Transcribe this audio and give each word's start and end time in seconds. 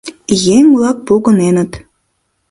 Еҥ-влак 0.55 0.97
погыненыт. 1.07 1.71